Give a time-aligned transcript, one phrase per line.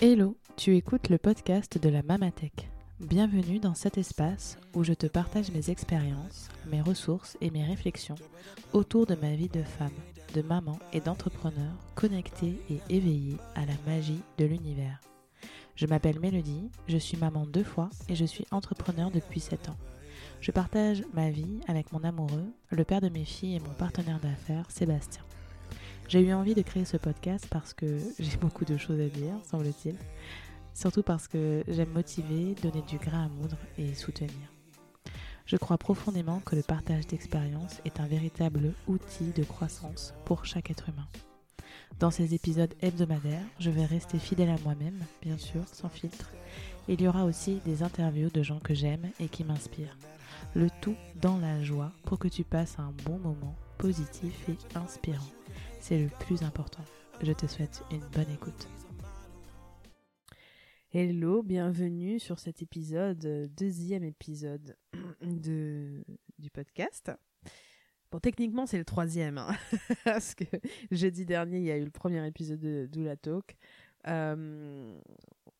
[0.00, 2.70] Hello, tu écoutes le podcast de la Mamatech.
[3.00, 8.14] Bienvenue dans cet espace où je te partage mes expériences, mes ressources et mes réflexions
[8.72, 9.90] autour de ma vie de femme,
[10.34, 15.00] de maman et d'entrepreneur connectée et éveillée à la magie de l'univers.
[15.74, 19.78] Je m'appelle Mélodie, je suis maman deux fois et je suis entrepreneur depuis 7 ans.
[20.40, 24.20] Je partage ma vie avec mon amoureux, le père de mes filles et mon partenaire
[24.20, 25.24] d'affaires, Sébastien.
[26.08, 29.34] J'ai eu envie de créer ce podcast parce que j'ai beaucoup de choses à dire,
[29.44, 29.94] semble-t-il.
[30.72, 34.32] Surtout parce que j'aime motiver, donner du grain à moudre et soutenir.
[35.44, 40.70] Je crois profondément que le partage d'expériences est un véritable outil de croissance pour chaque
[40.70, 41.08] être humain.
[42.00, 46.30] Dans ces épisodes hebdomadaires, je vais rester fidèle à moi-même, bien sûr, sans filtre.
[46.88, 49.96] Il y aura aussi des interviews de gens que j'aime et qui m'inspirent.
[50.54, 55.26] Le tout dans la joie pour que tu passes un bon moment positif et inspirant.
[55.80, 56.84] C'est le plus important.
[57.22, 58.68] Je te souhaite une bonne écoute.
[60.92, 64.76] Hello, bienvenue sur cet épisode, deuxième épisode
[65.22, 66.04] de,
[66.38, 67.12] du podcast.
[68.10, 69.54] Bon, techniquement, c'est le troisième, hein,
[70.04, 70.44] parce que
[70.90, 73.56] jeudi dernier, il y a eu le premier épisode de Doula Talk.
[74.06, 74.98] Euh,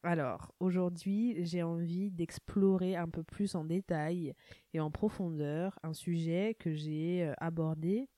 [0.04, 4.32] alors, aujourd'hui, j'ai envie d'explorer un peu plus en détail
[4.72, 8.08] et en profondeur un sujet que j'ai euh, abordé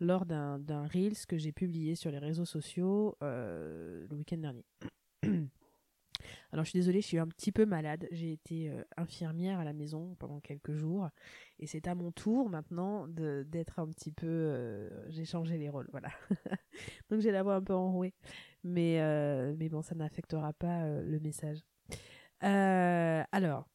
[0.00, 0.58] lors d'un
[0.92, 4.64] Reels que j'ai publié sur les réseaux sociaux euh, le week-end dernier.
[6.52, 8.08] Alors je suis désolée, je suis un petit peu malade.
[8.10, 11.08] J'ai été euh, infirmière à la maison pendant quelques jours
[11.60, 14.90] et c'est à mon tour maintenant d'être un petit peu.
[15.08, 16.08] j'ai changé les rôles, voilà.
[17.10, 18.14] Donc j'ai la voix un peu enrouée,
[18.64, 18.98] mais
[19.56, 21.58] mais bon, ça n'affectera pas le message.
[22.40, 23.68] alors,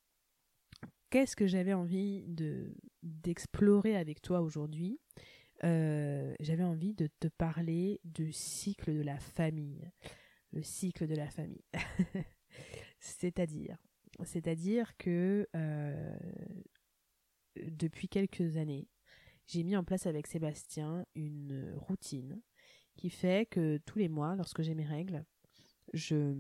[1.10, 5.00] qu'est-ce que j'avais envie de d'explorer avec toi aujourd'hui?
[5.64, 9.90] Euh, j'avais envie de te parler du cycle de la famille.
[10.52, 11.64] Le cycle de la famille.
[13.00, 13.78] c'est-à-dire,
[14.24, 16.18] c'est-à-dire que euh,
[17.56, 18.88] depuis quelques années,
[19.48, 22.42] j'ai mis en place avec Sébastien une routine
[22.96, 25.26] qui fait que tous les mois, lorsque j'ai mes règles,
[25.94, 26.34] je,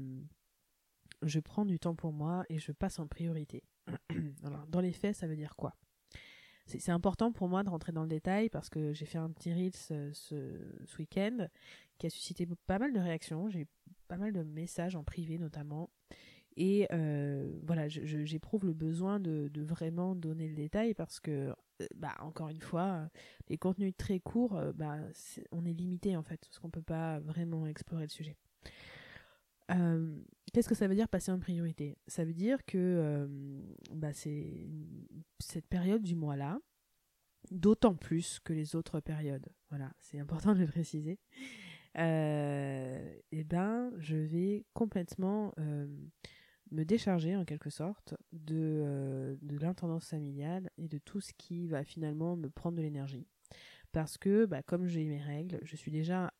[1.21, 3.63] je prends du temps pour moi et je passe en priorité.
[4.43, 5.75] Alors, dans les faits, ça veut dire quoi?
[6.65, 9.53] C'est important pour moi de rentrer dans le détail parce que j'ai fait un petit
[9.53, 11.47] reels ce, ce, week-end
[11.97, 13.49] qui a suscité pas mal de réactions.
[13.49, 13.67] J'ai
[14.07, 15.89] pas mal de messages en privé notamment.
[16.55, 21.31] Et euh, voilà, j'éprouve le besoin de, vraiment donner le détail parce que,
[21.81, 23.09] euh, bah, encore une fois,
[23.49, 24.97] les contenus très courts, euh, bah,
[25.51, 28.37] on est limité en fait, parce qu'on peut pas vraiment explorer le sujet.
[30.53, 31.97] Qu'est-ce que ça veut dire passer en priorité?
[32.05, 33.27] Ça veut dire que
[33.91, 34.67] bah, c'est
[35.39, 36.59] cette période du mois-là,
[37.49, 41.17] d'autant plus que les autres périodes, voilà, c'est important de le préciser,
[41.95, 45.55] eh ben, je vais complètement
[46.73, 51.83] me décharger en quelque sorte de, de l'intendance familiale et de tout ce qui va
[51.83, 53.27] finalement me prendre de l'énergie.
[53.91, 56.33] Parce que, bah, comme j'ai mes règles, je suis déjà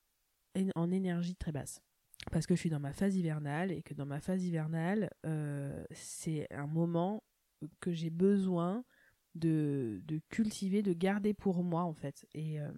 [0.76, 1.82] en énergie très basse
[2.32, 5.84] parce que je suis dans ma phase hivernale et que dans ma phase hivernale, euh,
[5.92, 7.24] c'est un moment
[7.80, 8.84] que j'ai besoin
[9.36, 12.26] de, cultiver, de garder pour moi en fait.
[12.36, 12.72] Euh,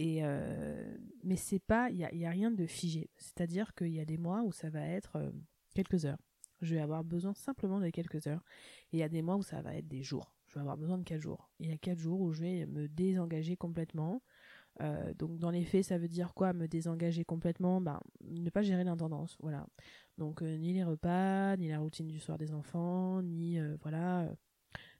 [0.00, 3.10] euh, mais c'est pas, il y a, y a, rien de figé.
[3.16, 5.30] C'est-à-dire qu'il y a des mois où ça va être euh,
[5.74, 6.18] quelques heures.
[6.60, 8.44] Je vais avoir besoin simplement de quelques heures.
[8.92, 10.34] Et il y a des mois où ça va être des jours.
[10.48, 11.50] Je vais avoir besoin de quatre jours.
[11.60, 14.22] Et il y a quatre jours où je vais me désengager complètement.
[14.80, 18.62] Euh, donc dans les faits, ça veut dire quoi Me désengager complètement, ben, ne pas
[18.62, 19.66] gérer l'intendance, voilà.
[20.18, 24.30] Donc euh, ni les repas, ni la routine du soir des enfants, ni euh, voilà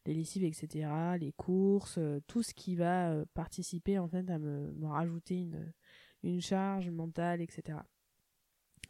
[0.06, 0.86] les lessives, etc.,
[1.18, 5.48] les courses, tout ce qui va participer en fait à me, rajouter
[6.22, 7.78] une charge mentale, etc.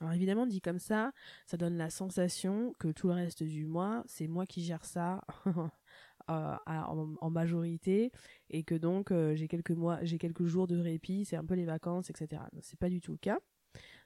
[0.01, 1.13] Alors évidemment, dit comme ça,
[1.47, 5.23] ça donne la sensation que tout le reste du mois, c'est moi qui gère ça
[6.31, 8.11] Euh, en, majorité
[8.49, 11.55] et que donc euh, j'ai quelques mois, j'ai quelques jours de répit, c'est un peu
[11.55, 12.41] les vacances, etc.
[12.63, 13.39] C'est pas du tout le cas.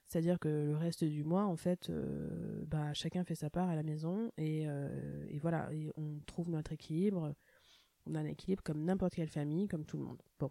[0.08, 3.76] C'est-à-dire que le reste du mois, en fait, euh, bah, chacun fait sa part à
[3.76, 4.66] la maison et,
[5.40, 7.34] voilà, on trouve notre équilibre.
[8.06, 10.22] On a un équilibre comme n'importe quelle famille, comme tout le monde.
[10.40, 10.50] Bon.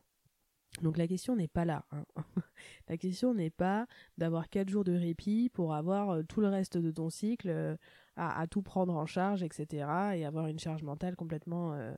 [0.81, 1.85] Donc la question n'est pas là.
[1.91, 2.05] Hein.
[2.87, 3.87] la question n'est pas
[4.17, 7.77] d'avoir quatre jours de répit pour avoir tout le reste de ton cycle
[8.15, 9.87] à, tout prendre en charge, etc.
[10.15, 11.93] et avoir une charge mentale complètement euh,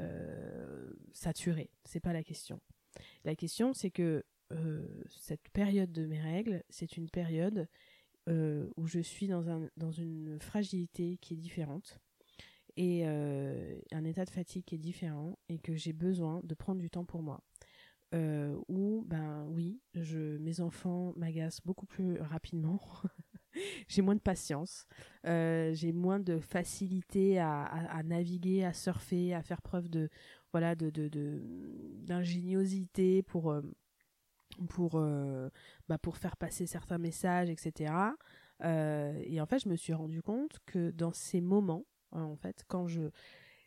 [0.00, 1.70] euh, saturée.
[1.84, 2.60] C'est pas la question.
[3.24, 7.68] La question, c'est que euh, cette période de mes règles, c'est une période
[8.28, 11.98] euh, où je suis dans, dans une fragilité qui est différente
[12.76, 16.88] et un état de fatigue qui est différent et que j'ai besoin de prendre du
[16.88, 17.42] temps pour moi.
[18.14, 22.80] Euh, où ben oui, je, mes enfants m'agacent beaucoup plus rapidement
[23.86, 24.86] j'ai moins de patience,
[25.26, 30.08] euh, j'ai moins de facilité à, naviguer, à surfer, à faire preuve de
[30.52, 30.90] voilà de
[32.06, 33.54] d'ingéniosité pour
[34.70, 34.98] pour
[35.88, 37.92] bah, pour faire passer certains messages, etc.
[38.62, 42.86] et en fait, je me suis rendu compte que dans ces moments, en fait, quand
[42.86, 43.10] je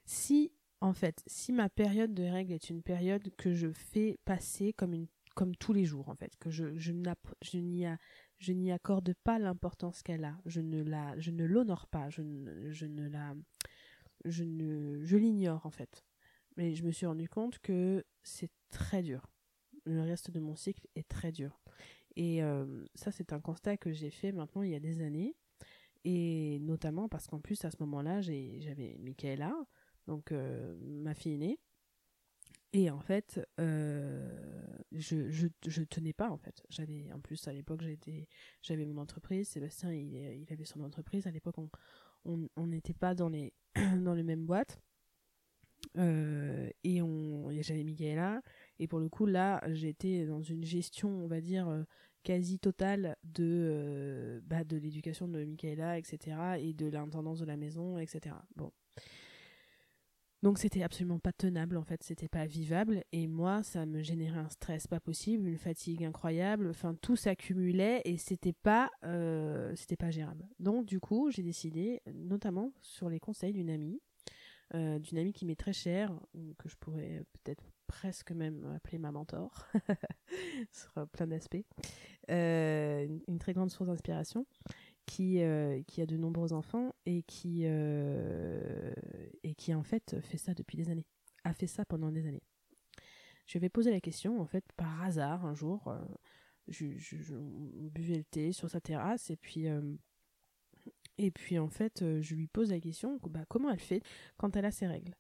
[0.06, 0.52] si
[0.82, 4.94] en fait, si ma période de règles est une période que je fais passer comme
[4.94, 10.26] une comme tous les jours en fait, que je je, n'y accorde pas l'importance qu'elle
[10.26, 13.34] a, je ne la je ne l'honore pas, je ne, je ne la
[14.26, 16.04] je ne je l'ignore en fait.
[16.58, 19.26] Mais je me suis rendu compte que c'est très dur.
[19.86, 21.62] Le reste de mon cycle est très dur.
[22.18, 25.36] Et euh, ça c'est un constat que j'ai fait maintenant il y a des années
[26.04, 29.54] et notamment parce qu'en plus à ce moment-là, j'avais Michaela
[30.12, 31.58] donc euh, ma fille aînée.
[32.74, 36.64] Et en fait, euh, je, je, tenais pas en fait.
[36.70, 37.82] J'avais en plus à l'époque
[38.62, 39.48] j'avais mon entreprise.
[39.48, 41.28] Sébastien il, il avait son entreprise.
[41.28, 41.70] À l'époque on
[42.56, 43.54] on n'était pas dans les
[44.04, 44.82] dans les mêmes boîtes.
[45.98, 48.42] Euh, et on j'avais Michaela
[48.80, 51.86] et pour le coup là j'étais dans une gestion on va dire
[52.24, 57.98] quasi totale de bah, de l'éducation de Michaela etc et de l'intendance de la maison
[57.98, 58.72] etc bon
[60.42, 63.04] donc c'était absolument pas tenable en fait, c'était pas vivable.
[63.12, 68.02] Et moi ça me générait un stress pas possible, une fatigue incroyable, enfin tout s'accumulait
[68.06, 70.48] et c'était pas euh, c'était pas gérable.
[70.60, 74.02] Donc du coup j'ai décidé, notamment sur les conseils d'une amie,
[74.74, 76.12] euh, d'une amie qui m'est très chère,
[76.58, 79.68] que je pourrais peut-être presque même appeler ma mentor,
[80.72, 81.64] sur plein d'aspects,
[82.30, 84.46] euh, une, très grande source d'inspiration
[85.06, 88.94] qui, euh, qui a de nombreux enfants et qui, euh,
[89.44, 91.08] et qui en fait fait ça depuis des années,
[91.44, 92.44] a fait ça pendant des années.
[93.48, 96.00] Je vais poser la question en fait par hasard un jour, euh,
[96.68, 97.36] je, je,
[97.90, 99.66] buvais le thé sur sa terrasse et puis
[101.18, 104.02] et puis en fait je lui pose la question bah, comment elle fait
[104.38, 105.16] quand elle a ses règles?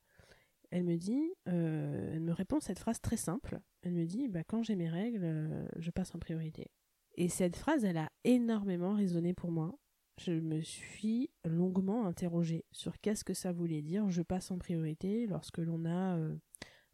[0.69, 3.59] Elle me dit, elle me répond cette phrase très simple.
[3.81, 6.71] Elle me dit bah, quand j'ai mes règles, je passe en priorité.
[7.21, 9.77] Et cette phrase, elle a énormément résonné pour moi.
[10.17, 15.27] Je me suis longuement interrogée sur qu'est-ce que ça voulait dire je passe en priorité
[15.27, 16.35] lorsque l'on a euh,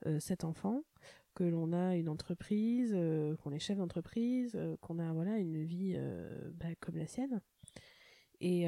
[0.05, 0.83] euh, cet enfant,
[1.33, 5.97] que l'on a une entreprise, euh, qu'on est chef d'entreprise, qu'on a voilà une vie
[6.55, 7.39] bah, comme la sienne.
[8.41, 8.67] Et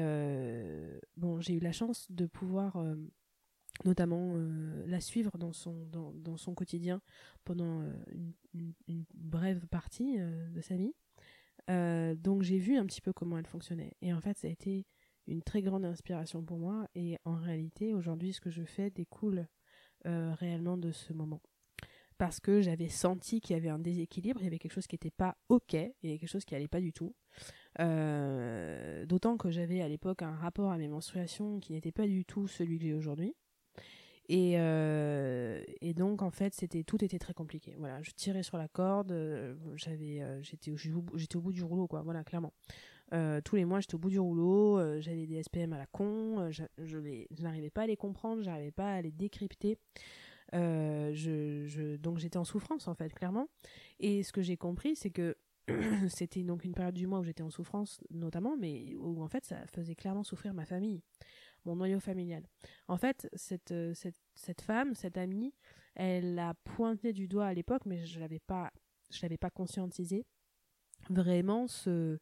[1.18, 2.82] bon, j'ai eu la chance de pouvoir
[3.84, 4.34] notamment
[4.86, 7.02] la suivre dans son, quotidien
[7.44, 7.82] pendant
[8.54, 10.94] une, brève partie de sa vie.
[11.68, 13.92] Euh, donc j'ai vu un petit peu comment elle fonctionnait.
[14.00, 14.86] Et en fait, ça a été
[15.26, 16.88] une très grande inspiration pour moi.
[16.94, 19.46] Et en réalité, aujourd'hui, ce que je fais découle
[20.06, 21.42] euh, réellement de ce moment.
[22.18, 24.94] Parce que j'avais senti qu'il y avait un déséquilibre, il y avait quelque chose qui
[24.94, 27.14] n'était pas ok, il y avait quelque chose qui n'allait pas du tout.
[27.80, 32.26] Euh, d'autant que j'avais à l'époque un rapport à mes menstruations qui n'était pas du
[32.26, 33.34] tout celui que j'ai aujourd'hui.
[34.32, 36.54] Et, euh, et, donc en fait
[36.86, 37.74] tout était très compliqué.
[37.78, 42.02] Voilà, je tirais sur la corde, euh, euh, j'étais j'étais au bout du rouleau quoi.
[42.02, 42.52] Voilà clairement.
[43.10, 46.62] tous les mois j'étais au bout du rouleau, j'avais des SPM à la con, je,
[47.42, 49.78] n'arrivais pas à les comprendre, j'arrivais pas à les décrypter.
[50.52, 53.48] donc j'étais en souffrance en fait clairement.
[53.98, 55.36] Et ce que j'ai compris c'est que
[56.08, 59.44] c'était donc une période du mois où j'étais en souffrance notamment, mais où en fait
[59.44, 61.00] ça faisait clairement souffrir ma famille
[61.64, 62.46] mon noyau familial.
[62.88, 65.54] En fait, cette, euh, cette, cette femme, cette amie,
[65.94, 68.70] elle a pointé du doigt à l'époque, mais je l'avais pas,
[69.10, 70.26] je l'avais pas conscientisé,
[71.08, 72.18] vraiment ce,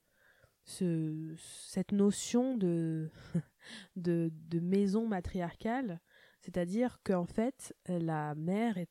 [0.65, 3.11] ce, cette notion de,
[3.97, 6.01] de, de maison matriarcale,
[6.41, 8.91] c'est-à-dire qu'en fait, la mère est,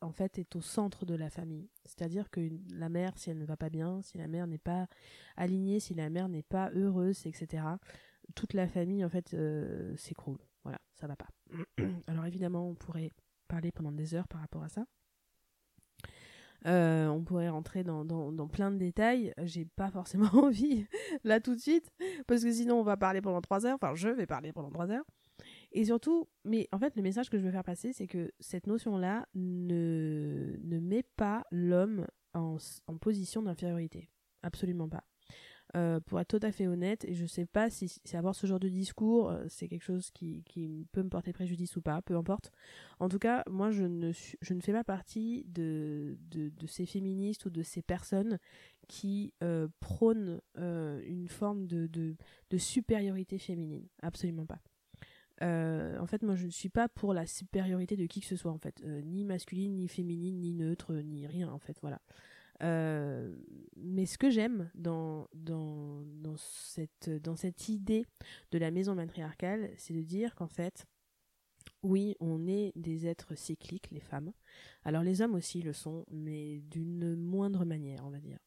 [0.00, 1.70] en fait, est au centre de la famille.
[1.84, 4.88] C'est-à-dire que la mère, si elle ne va pas bien, si la mère n'est pas
[5.36, 7.64] alignée, si la mère n'est pas heureuse, etc.,
[8.34, 10.38] toute la famille en fait euh, s'écroule.
[10.64, 11.28] Voilà, ça va pas.
[12.06, 13.10] Alors évidemment, on pourrait
[13.48, 14.86] parler pendant des heures par rapport à ça.
[16.66, 18.04] Euh, on pourrait rentrer dans,
[18.48, 19.34] plein de détails.
[19.42, 20.86] J'ai pas forcément envie
[21.24, 21.90] là tout de suite,
[22.26, 23.78] parce que sinon on va parler pendant trois heures.
[23.80, 25.04] Enfin, je vais parler pendant trois heures.
[25.72, 28.66] Et surtout, mais en fait, le message que je veux faire passer, c'est que cette
[28.66, 32.58] notion-là ne, ne met pas l'homme en
[33.00, 34.08] position d'infériorité.
[34.42, 35.04] Absolument pas.
[35.74, 38.60] Euh, pour être tout à fait honnête, et je sais pas si, avoir ce genre
[38.60, 40.44] de discours, euh, c'est quelque chose qui,
[40.92, 42.52] peut me porter préjudice ou pas, peu importe.
[43.00, 46.18] En tout cas, moi, je ne, fais pas partie de,
[46.66, 48.38] ces féministes ou de ces personnes
[48.86, 52.16] qui euh, prônent une forme de,
[52.58, 53.88] supériorité féminine.
[54.02, 54.60] Absolument pas.
[55.40, 58.52] en fait, moi, je ne suis pas pour la supériorité de qui que ce soit,
[58.52, 58.84] en fait.
[59.04, 62.02] ni masculine, ni féminine, ni neutre, ni rien, en fait, voilà.
[62.62, 66.04] Mais ce que j'aime dans, dans,
[66.36, 68.04] cette, dans cette idée
[68.50, 70.86] de la maison matriarcale, c'est de dire qu'en fait,
[71.82, 74.32] oui, on est des êtres cycliques, les femmes.
[74.84, 78.38] Alors les hommes aussi le sont, mais d'une moindre manière, on va dire.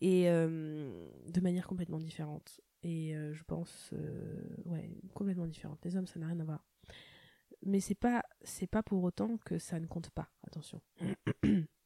[0.00, 2.60] Et de manière complètement différente.
[2.82, 3.92] Et je pense,
[4.64, 5.84] ouais, complètement différente.
[5.84, 6.64] Les hommes, ça n'a rien à voir.
[7.62, 10.30] Mais c'est pas, c'est pas pour autant que ça ne compte pas.
[10.46, 10.80] Attention.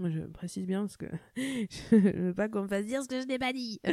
[0.00, 3.26] Je précise bien parce que je veux pas qu'on me fasse dire ce que je
[3.26, 3.80] n'ai pas dit.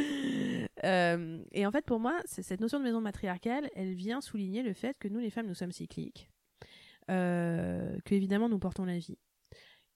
[0.84, 4.72] Euh, et en fait, pour moi, cette notion de maison matriarcale, elle vient souligner le
[4.72, 6.28] fait que nous, les femmes, nous sommes cycliques,
[7.10, 9.18] euh, que évidemment nous portons la vie,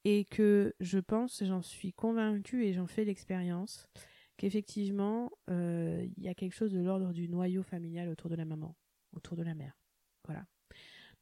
[0.04, 3.88] et que je pense, j'en suis convaincue et j'en fais l'expérience,
[4.36, 8.44] qu'effectivement, euh, il y a quelque chose de l'ordre du noyau familial autour de la
[8.44, 8.76] maman,
[9.12, 9.76] autour de la mère.
[10.25, 10.46] Voilà.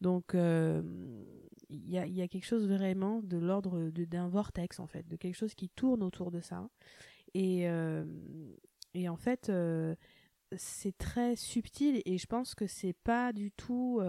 [0.01, 0.83] Donc, euh,
[1.71, 5.55] il y, a, quelque chose vraiment de l'ordre d'un vortex, en fait, de quelque chose
[5.55, 6.69] qui tourne autour de ça.
[7.33, 8.05] Et, euh,
[9.09, 9.95] en fait, euh,
[10.57, 14.01] c'est très subtil et je pense que c'est pas du tout,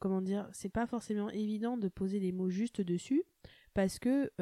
[0.00, 3.22] comment dire, c'est pas forcément évident de poser des mots justes dessus
[3.72, 4.32] parce que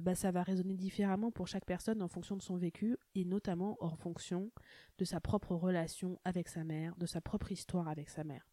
[0.00, 3.78] bah, ça va résonner différemment pour chaque personne en fonction de son vécu et notamment
[3.80, 4.50] en fonction
[4.98, 8.49] de sa propre relation avec sa mère, de sa propre histoire avec sa mère.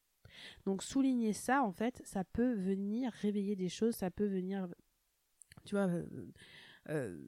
[0.66, 4.68] Donc souligner ça, en fait, ça peut venir réveiller des choses, ça peut venir,
[5.66, 6.06] tu vois, euh,
[6.90, 7.26] euh,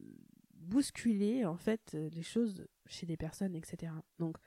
[0.54, 3.94] bousculer, en fait, les choses chez des personnes, etc.
[4.20, 4.38] Donc,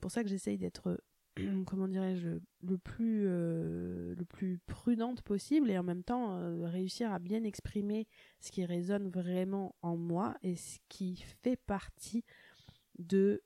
[0.00, 1.02] pour ça que j'essaye d'être,
[1.66, 7.18] comment dirais-je, le plus, euh, le plus prudente possible et en même temps réussir à
[7.18, 8.06] bien exprimer
[8.40, 12.24] ce qui résonne vraiment en moi et ce qui fait partie
[12.98, 13.42] de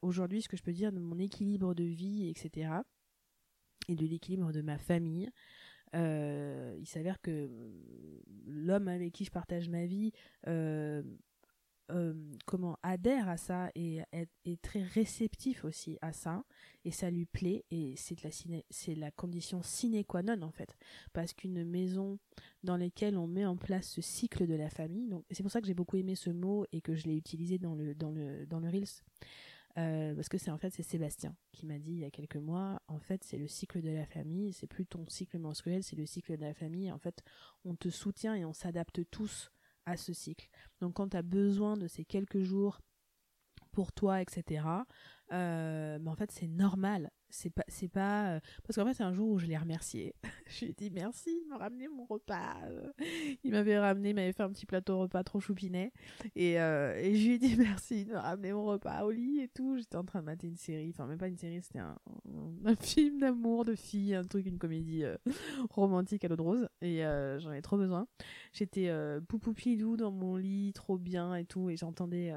[0.00, 2.70] aujourd'hui ce que je peux dire de mon équilibre de vie etc
[3.88, 5.30] et de l'équilibre de ma famille.
[5.94, 7.48] Euh, il s'avère que
[8.46, 10.10] l'homme avec qui je partage ma vie
[10.48, 11.02] euh,
[11.92, 12.14] euh,
[12.46, 16.42] comment adhère à ça et est, très réceptif aussi à ça.
[16.84, 18.30] Et ça lui plaît et c'est la
[18.70, 20.74] c'est la condition sine qua non en fait.
[21.12, 22.18] Parce qu'une maison
[22.62, 25.60] dans laquelle on met en place ce cycle de la famille donc c'est pour ça
[25.60, 28.46] que j'ai beaucoup aimé ce mot et que je l'ai utilisé dans le dans le
[28.46, 29.02] dans le reels
[29.76, 32.36] euh, parce que c'est en fait c'est Sébastien qui m'a dit il y a quelques
[32.36, 35.96] mois en fait c'est le cycle de la famille c'est plus ton cycle menstruel c'est
[35.96, 36.92] le cycle de la famille.
[36.92, 37.22] En fait
[37.64, 39.50] on te soutient et on s'adapte tous
[39.86, 40.48] à ce cycle.
[40.80, 42.80] Donc quand tu as besoin de ces quelques jours
[43.72, 44.64] pour toi etc
[45.32, 49.02] euh, mais en fait c'est normal c'est pas c'est pas euh, parce qu'en fait c'est
[49.02, 50.14] un jour où je l'ai remercié
[50.46, 52.54] je lui ai dit merci de me ramener mon repas.
[52.64, 52.92] Euh.
[53.42, 55.92] il m'avait ramené il m'avait fait un petit plateau repas trop choupinet.
[56.36, 59.48] Et, euh, je lui ai dit merci de me ramener mon repas au lit et
[59.48, 59.76] tout.
[59.76, 61.96] J'étais en train de mater une série enfin même pas une série c'était un,
[62.80, 65.04] film d'amour de fille un truc une comédie
[65.70, 66.68] romantique à l'eau de rose.
[66.82, 67.02] Et
[67.38, 68.06] j'en ai trop besoin.
[68.52, 68.90] J'étais
[69.28, 71.68] poupoupidou dans mon lit trop bien et tout.
[71.70, 72.32] Et j'entendais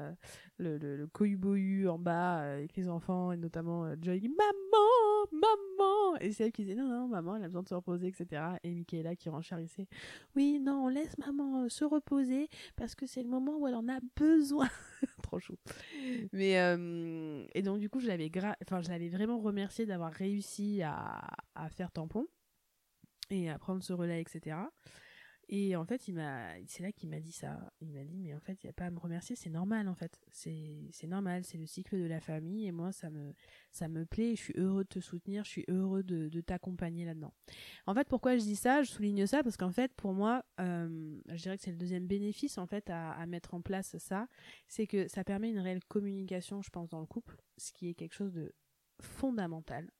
[0.58, 4.28] le, le, le en bas avec les enfants et notamment Joy.
[4.28, 4.87] Maman
[5.32, 8.08] maman Et c'est elle qui disait, non, non, maman, elle a besoin de se reposer,
[8.08, 8.42] etc.
[8.62, 9.86] Et Michaela qui renchérissait,
[10.36, 13.88] oui, non, laisse maman euh, se reposer parce que c'est le moment où elle en
[13.88, 14.68] a besoin.
[15.22, 15.56] Trop chou.
[16.32, 18.30] Mais, euh, et donc, du coup, je l'avais,
[18.62, 21.22] enfin, je l'avais vraiment remercié d'avoir réussi à,
[21.54, 22.26] à faire tampon
[23.30, 24.56] et à prendre ce relais, etc.
[25.50, 27.72] Et en fait, c'est là qu'il m'a dit ça.
[27.80, 29.88] Il m'a dit, mais en fait, il n'y a pas à me remercier, c'est normal
[29.88, 30.20] en fait.
[30.30, 33.32] C'est, c'est normal, c'est le cycle de la famille et moi, ça me,
[33.72, 34.36] ça me plaît.
[34.36, 37.32] Je suis heureux de te soutenir, je suis heureux de, de t'accompagner là-dedans.
[37.86, 38.82] En fait, pourquoi je dis ça?
[38.82, 42.06] Je souligne ça parce qu'en fait, pour moi, euh, je dirais que c'est le deuxième
[42.06, 44.28] bénéfice en fait à, à mettre en place ça,
[44.66, 47.94] c'est que ça permet une réelle communication, je pense, dans le couple, ce qui est
[47.94, 48.52] quelque chose de
[49.00, 49.90] fondamental.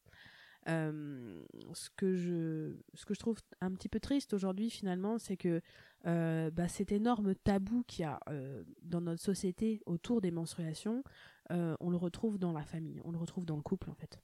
[0.68, 5.38] Euh, ce que je ce que je trouve un petit peu triste aujourd'hui finalement c'est
[5.38, 5.62] que
[6.06, 11.02] euh, bah, cet énorme tabou qu'il y a euh, dans notre société autour des menstruations
[11.50, 14.20] on le retrouve dans la famille on le retrouve dans le couple en fait.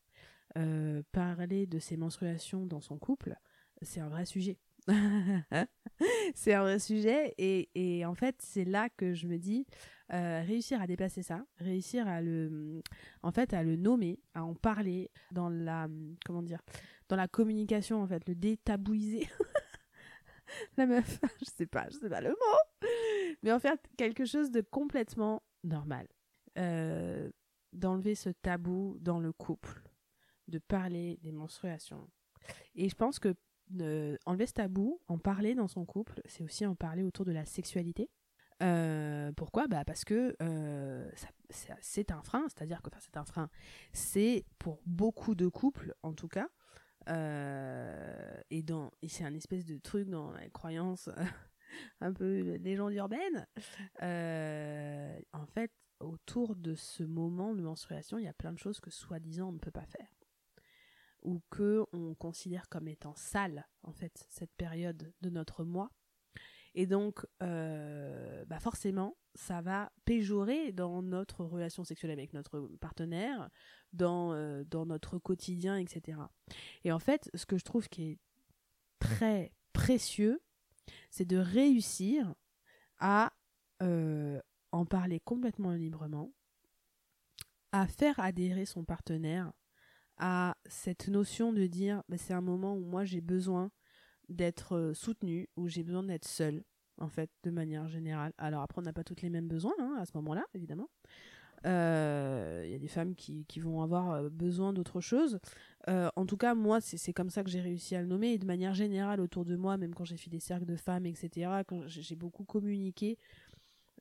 [1.13, 3.35] Parler de ces menstruations dans son couple
[3.81, 4.59] c'est un vrai sujet
[6.35, 9.67] c'est un vrai sujet et, et en fait c'est là que je me dis
[10.13, 12.83] euh, réussir à déplacer ça, réussir à le,
[13.23, 15.89] en fait, à le nommer, à en parler dans la,
[16.27, 16.61] comment dire,
[17.09, 19.27] dans la communication, en fait, le détabouiser.
[20.77, 22.89] la meuf, je sais pas, je sais pas le mot,
[23.43, 26.07] mais en fait, quelque chose de complètement normal.
[26.59, 27.31] Euh,
[27.73, 29.83] d'enlever ce tabou dans le couple,
[30.47, 32.09] de parler des menstruations.
[32.77, 33.35] Et je pense que
[33.83, 37.33] euh, enlever ce tabou, en parler dans son couple, c'est aussi en parler autour de
[37.33, 38.11] la sexualité.
[38.63, 39.67] Euh, pourquoi?
[39.67, 41.11] Bah Parce que euh,
[41.81, 43.51] c'est un frein, c'est-à-dire que c'est un frein.
[43.93, 46.49] C'est pour beaucoup de couples, en tout cas,
[47.09, 48.65] euh, et,
[49.03, 51.11] et c'est un espèce de truc dans la croyance
[52.01, 53.47] un peu légende urbaine.
[54.01, 58.91] En fait, autour de ce moment de menstruation, il y a plein de choses que
[58.91, 60.09] soi-disant on ne peut pas faire
[61.25, 65.91] ou que on considère comme étant sale en fait cette période de notre mois
[66.75, 73.49] et donc euh, bah forcément ça va péjorer dans notre relation sexuelle avec notre partenaire
[73.93, 76.19] dans euh, dans notre quotidien etc
[76.85, 78.19] et en fait ce que je trouve qui est
[78.99, 80.43] très précieux
[81.11, 82.35] c'est de réussir
[82.99, 83.33] à
[83.83, 84.41] euh,
[84.73, 86.33] en parler complètement librement
[87.73, 89.53] à faire adhérer son partenaire
[90.19, 93.71] à cette notion de dire bah, c'est un moment où moi j'ai besoin
[94.29, 96.65] d'être euh, soutenue, où j'ai besoin d'être seule,
[96.99, 98.33] en fait, de manière générale.
[98.39, 100.89] Alors après, on n'a pas toutes les mêmes besoins hein, à ce moment-là, évidemment.
[101.65, 105.39] Il euh, y a des femmes qui, vont avoir euh, besoin d'autre chose.
[105.89, 108.33] en tout cas, moi, c'est comme ça que j'ai réussi à le nommer.
[108.33, 111.07] Et de manière générale, autour de moi, même quand j'ai fait des cercles de femmes,
[111.07, 113.19] etc., quand j'ai beaucoup communiqué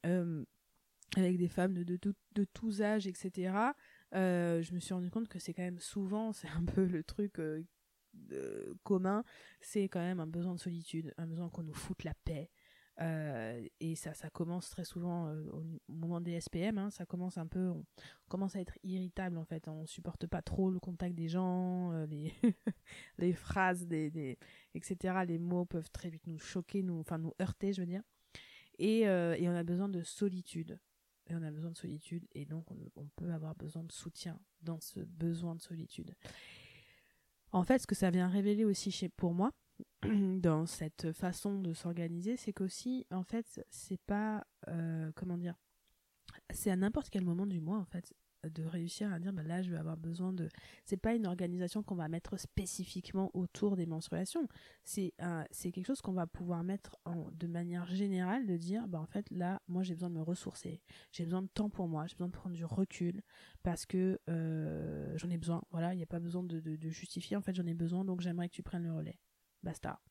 [0.03, 3.53] avec des femmes de tous âges, etc.,
[4.15, 7.03] euh, je me suis rendu compte que c'est quand même souvent, c'est un peu le
[7.03, 7.63] truc euh,
[8.83, 9.23] commun,
[9.61, 12.49] c'est quand même un besoin de solitude, un besoin qu'on nous foute la paix.
[13.01, 17.47] Euh, et ça, ça commence très souvent au moment des SPM, hein, ça commence un
[17.47, 17.83] peu, on
[18.29, 22.31] commence à être irritable en fait, on supporte pas trop le contact des gens, les,
[23.17, 25.23] les phrases, etc.
[25.25, 28.03] Les mots peuvent très vite nous choquer, nous, enfin nous heurter, je veux dire.
[28.77, 30.79] Et on a besoin de solitude
[31.27, 34.79] et on a besoin de solitude et donc on, peut avoir besoin de soutien dans
[34.79, 36.15] ce besoin de solitude.
[37.51, 39.51] En fait, ce que ça vient révéler aussi chez pour moi
[40.03, 45.55] dans cette façon de s'organiser, c'est qu'aussi en fait, c'est pas euh, comment dire,
[46.51, 48.13] c'est à n'importe quel moment du mois en fait
[48.49, 50.49] de réussir à dire bah là je vais avoir besoin de
[50.85, 54.47] c'est pas une organisation qu'on va mettre spécifiquement autour des menstruations.
[54.83, 55.13] C'est
[55.51, 56.97] c'est quelque chose qu'on va pouvoir mettre
[57.33, 60.81] de manière générale de dire bah en fait là moi j'ai besoin de me ressourcer.
[61.11, 62.07] J'ai besoin de temps pour moi.
[62.07, 63.21] J'ai besoin de prendre du recul
[63.63, 65.63] parce que euh, j'en ai besoin.
[65.71, 67.37] Voilà il n'y a pas besoin de, de, justifier.
[67.37, 69.19] En fait j'en ai besoin donc j'aimerais que tu prennes le relais.
[69.63, 70.01] Basta.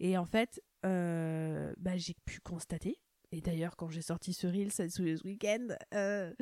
[0.00, 3.00] Et en fait euh, bah, j'ai pu constater
[3.34, 6.32] et d'ailleurs, quand j'ai sorti ce reel ce week-end, euh,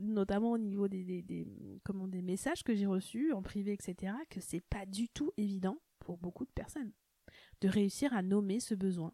[0.00, 4.60] notamment au niveau des, comment, des messages que j'ai reçus en privé, etc., que c'est
[4.60, 6.92] pas du tout évident pour beaucoup de personnes
[7.60, 9.12] de réussir à nommer ce besoin,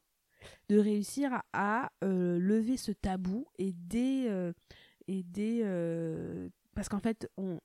[0.69, 4.53] de réussir à, euh, lever ce tabou et des, euh,
[6.75, 7.61] parce qu'en fait, on,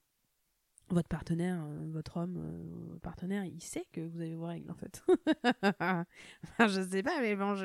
[0.89, 4.75] votre partenaire, euh, votre homme euh, partenaire, il sait que vous avez vos règles en
[4.75, 5.03] fait.
[5.63, 6.05] enfin,
[6.59, 7.55] je sais pas, mais bon,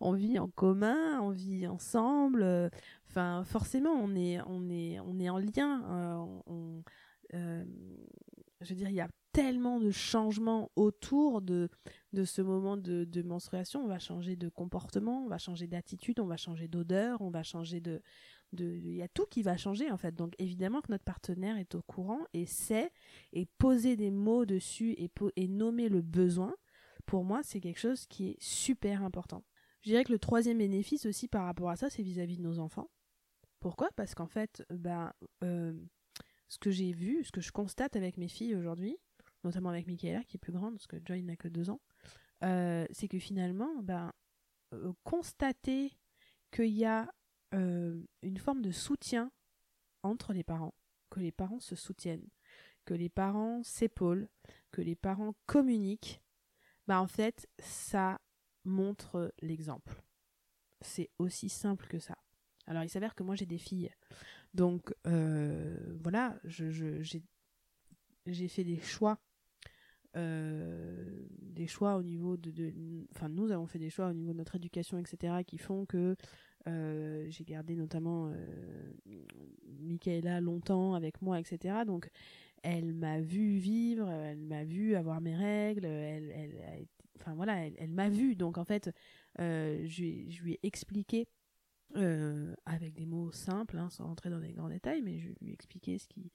[0.00, 2.42] on vit en commun, on vit ensemble.
[2.42, 2.68] Euh,
[3.08, 6.28] enfin, forcément, on est, on est, on est en lien.
[7.32, 11.70] je veux dire, il y a tellement de changements autour de,
[12.12, 13.82] de ce moment de menstruation.
[13.82, 17.42] On va changer de comportement, on va changer d'attitude, on va changer d'odeur, on va
[17.42, 18.02] changer de,
[18.52, 20.14] il y a tout qui va changer en fait.
[20.14, 22.90] Donc évidemment que notre partenaire est au courant et sait
[23.32, 26.54] et poser des mots dessus et, nommer le besoin.
[27.06, 29.44] Pour moi, c'est quelque chose qui est super important.
[29.82, 32.58] Je dirais que le troisième bénéfice aussi par rapport à ça, c'est vis-à-vis de nos
[32.58, 32.88] enfants.
[33.58, 33.90] Pourquoi?
[33.96, 35.12] Parce qu'en fait, ben,
[35.42, 35.72] euh,
[36.48, 38.96] ce que j'ai vu, ce que je constate avec mes filles aujourd'hui,
[39.44, 41.80] notamment avec Michaela qui est plus grande, parce que Joy n'a que deux ans,
[42.44, 44.12] euh, c'est que finalement, ben,
[44.74, 45.92] euh, constater
[46.50, 47.12] qu'il y a
[47.54, 49.30] euh, une forme de soutien
[50.02, 50.74] entre les parents,
[51.10, 52.28] que les parents se soutiennent,
[52.84, 54.28] que les parents s'épaulent,
[54.70, 56.22] que les parents communiquent,
[56.86, 58.20] bah en fait, ça
[58.64, 60.02] montre l'exemple.
[60.80, 62.16] C'est aussi simple que ça.
[62.66, 63.90] Alors il s'avère que moi j'ai des filles.
[64.54, 67.22] Donc euh, voilà, j'ai
[68.48, 69.18] fait des choix.
[70.14, 72.52] Euh, des choix au niveau de,
[73.14, 76.16] enfin nous avons fait des choix au niveau de notre éducation etc qui font que
[76.68, 78.92] euh, j'ai gardé notamment euh,
[79.80, 81.84] Michaela longtemps avec moi, etc.
[81.86, 82.08] Donc,
[82.62, 86.86] elle m'a vu vivre, elle m'a vu avoir mes règles, elle,
[87.18, 88.36] enfin voilà, elle, m'a vu.
[88.36, 88.90] Donc, en fait,
[89.40, 90.02] euh, je,
[90.42, 91.28] lui ai expliqué
[92.64, 95.52] avec des mots simples, hein, sans rentrer dans les grands détails, mais je lui ai
[95.52, 96.32] expliqué ce qui,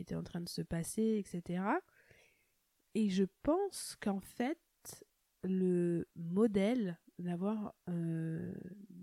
[0.00, 1.64] était en train de se passer, etc.
[2.94, 4.58] Et je pense qu'en fait,
[5.42, 7.74] le modèle d'avoir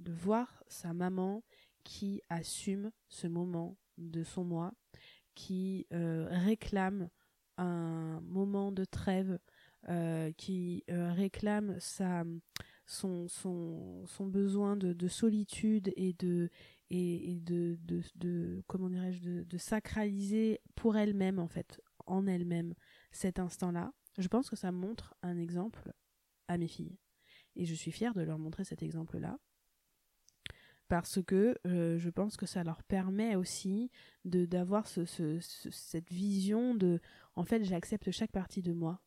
[0.03, 1.43] de voir sa maman
[1.83, 4.73] qui assume ce moment de son moi
[5.35, 7.09] qui euh, réclame
[7.57, 9.39] un moment de trêve
[9.89, 12.23] euh, qui réclame sa
[12.85, 16.49] son, son, besoin de, de, solitude et de
[16.89, 17.79] et, de,
[18.15, 22.75] de, comment dirais-je de sacraliser pour elle-même en fait en elle-même
[23.11, 25.91] cet instant-là je pense que ça montre un exemple
[26.47, 26.97] à mes filles
[27.55, 29.39] Et je suis fière de leur montrer cet exemple-là.
[30.87, 33.89] Parce que euh, je pense que ça leur permet aussi
[34.25, 35.05] de d'avoir ce,
[35.39, 36.99] cette vision de
[37.35, 39.01] en fait j'accepte chaque partie de moi.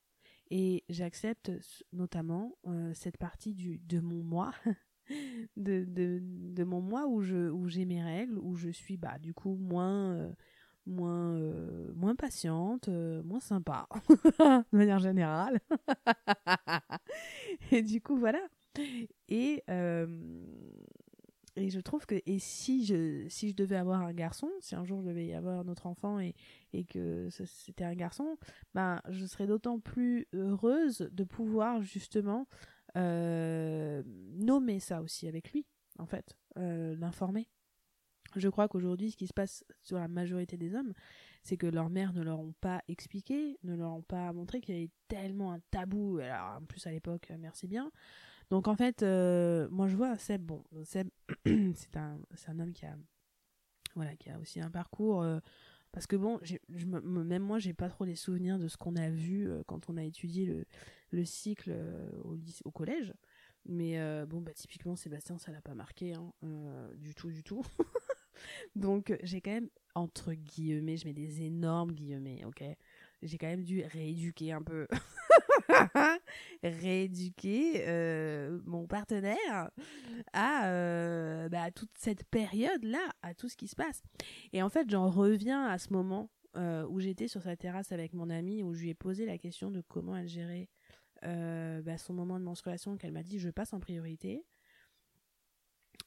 [0.51, 1.51] Et j'accepte
[1.93, 4.53] notamment euh, cette partie du, de mon moi
[5.57, 9.19] de, de, de, mon moi où je où j'ai mes règles où je suis bah
[9.19, 10.33] du coup moins euh,
[10.87, 11.37] moins
[11.95, 13.89] moins patiente moins sympa
[14.39, 15.61] de manière générale.
[17.73, 18.41] Et du coup voilà.
[19.29, 19.65] Et
[21.57, 24.85] et je trouve que et si je si je devais avoir un garçon si un
[24.85, 26.35] jour je devais y avoir un autre enfant et
[26.73, 28.37] et que c'était un garçon
[28.75, 32.47] ben je serais d'autant plus heureuse de pouvoir justement
[32.97, 35.67] euh, nommer ça aussi avec lui,
[35.99, 37.49] en fait, euh, l'informer.
[38.37, 40.93] Je crois qu'aujourd'hui, ce qui se passe sur la majorité des hommes,
[41.43, 44.75] c'est que leurs mères ne leur ont pas expliqué, ne leur ont pas montré qu'il
[44.75, 46.19] y avait tellement un tabou.
[46.19, 47.93] Alors, en plus, à l'époque, euh, merci bien.
[48.51, 51.09] Donc, en fait, moi, je vois Seb, bon, Seb,
[51.75, 52.97] c'est un, homme qui a,
[53.95, 55.25] voilà, qui a aussi un parcours
[55.97, 59.49] parce que bon, même moi, j'ai pas trop les souvenirs de ce qu'on a vu
[59.49, 60.67] euh, quand on a étudié le,
[61.11, 62.11] le cycle euh,
[62.65, 63.15] au, collège.
[63.65, 66.35] Mais euh, bon, bah typiquement, Sébastien, ça l'a pas marqué, hein,
[66.97, 67.65] du tout, du tout.
[68.77, 72.63] Donc, j'ai quand même, entre guillemets, je mets des énormes guillemets, ok
[73.23, 74.87] J'ai quand même dû rééduquer un peu.
[76.63, 79.71] rééduquer euh, mon partenaire
[80.33, 84.03] à, euh, bah, toute cette période-là, à tout ce qui se passe.
[84.53, 88.13] Et en fait, j'en reviens à ce moment euh, où j'étais sur sa terrasse avec
[88.13, 90.69] mon amie, où je lui ai posé la question de comment elle gérait
[91.23, 94.45] bah, son moment de menstruation, qu'elle m'a dit je passe en priorité.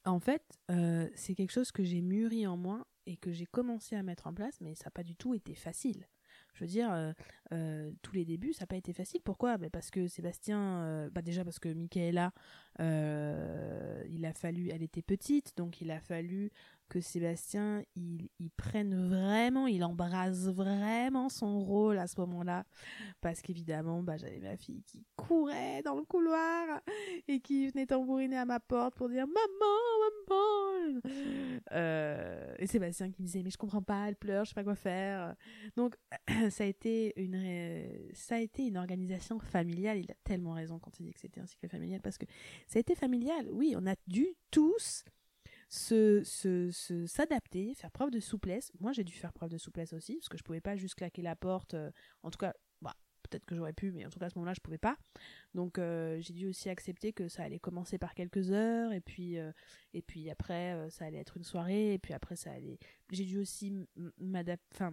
[0.05, 0.43] En fait,
[1.15, 4.34] c'est quelque chose que j'ai mûri en moi et que j'ai commencé à mettre en
[4.34, 6.08] place, mais ça n'a pas du tout été facile.
[6.59, 7.13] Je veux dire, euh,
[7.53, 9.21] euh, tous les débuts, ça n'a pas été facile.
[9.23, 9.57] Pourquoi?
[9.57, 12.33] Bah, Parce que Sébastien, euh, bah déjà parce que Michaela,
[12.79, 16.51] il a fallu, elle était petite, donc il a fallu
[16.89, 22.65] que Sébastien, il, prenne vraiment, il embrasse vraiment son rôle à ce moment-là.
[23.21, 26.82] Parce qu'évidemment, bah, j'avais ma fille qui courait dans le couloir
[27.28, 29.80] et qui venait tambouriner à ma porte pour dire Maman,
[30.28, 31.02] maman
[31.71, 34.63] euh, Et Sébastien qui me disait Mais je comprends pas, elle pleure, je sais pas
[34.63, 35.36] quoi faire.
[35.75, 35.95] Donc,
[36.49, 39.99] ça a été une, ça a été une organisation familiale.
[39.99, 42.25] Il a tellement raison quand il dit que c'était un cycle familial parce que
[42.67, 43.47] ça a été familial.
[43.52, 45.04] Oui, on a dû tous
[45.69, 48.71] se, se, s'adapter, faire preuve de souplesse.
[48.79, 51.21] Moi, j'ai dû faire preuve de souplesse aussi, parce que je pouvais pas juste claquer
[51.21, 51.75] la porte.
[51.75, 51.91] Euh,
[52.23, 54.55] en tout cas, bah, peut-être que j'aurais pu, mais en tout cas, à ce moment-là,
[54.55, 54.97] je pouvais pas.
[55.53, 59.38] Donc, euh, j'ai dû aussi accepter que ça allait commencer par quelques heures, et puis,
[59.38, 59.51] euh,
[59.93, 62.79] et puis après, ça allait être une soirée, et puis après, ça allait.
[63.12, 63.71] J'ai dû aussi
[64.17, 64.86] m'adapter,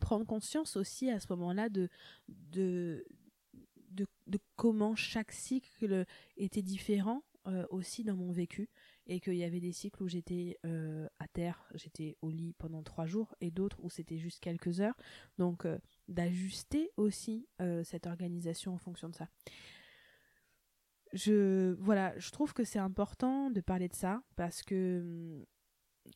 [0.00, 1.88] prendre conscience aussi à ce moment-là de,
[2.28, 3.06] de,
[4.26, 6.04] de comment chaque cycle
[6.36, 7.22] était différent
[7.70, 8.68] aussi dans mon vécu
[9.06, 12.82] et qu'il y avait des cycles où j'étais euh, à terre, j'étais au lit pendant
[12.82, 14.96] trois jours, et d'autres où c'était juste quelques heures.
[15.38, 19.28] Donc euh, d'ajuster aussi euh, cette organisation en fonction de ça.
[21.12, 25.44] Je voilà, je trouve que c'est important de parler de ça parce que hum,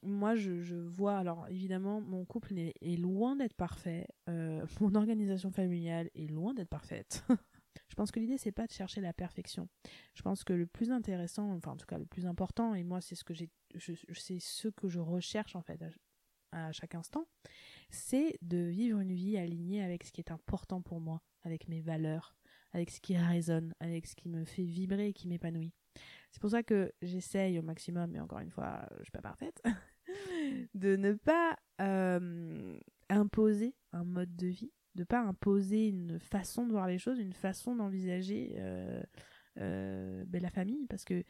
[0.03, 4.07] moi je, vois alors évidemment mon couple est loin d'être parfait,
[4.81, 7.25] mon organisation familiale est loin d'être parfaite.
[7.99, 9.69] Je pense que l'idée c'est pas de chercher la perfection.
[10.15, 13.01] Je pense que le plus intéressant, enfin en tout cas le plus important, et moi
[13.01, 15.83] c'est ce que j'ai, c'est ce que je recherche en fait
[16.53, 17.27] à, chaque instant,
[17.91, 21.81] c'est de vivre une vie alignée avec ce qui est important pour moi, avec mes
[21.81, 22.37] valeurs,
[22.71, 25.73] avec ce qui résonne, avec ce qui me fait vibrer et qui m'épanouit.
[26.31, 29.61] C'est pour ça que j'essaye au maximum, mais encore une fois, je suis pas parfaite,
[30.75, 36.73] de ne pas euh, imposer un mode de vie, de pas imposer une façon de
[36.73, 39.01] voir les choses, une façon d'envisager euh,
[39.59, 41.25] euh, ben, la famille, parce que